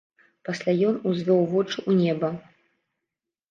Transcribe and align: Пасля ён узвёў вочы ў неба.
Пасля 0.47 0.73
ён 0.91 0.95
узвёў 1.11 1.45
вочы 1.53 1.77
ў 1.77 1.91
неба. 2.01 2.29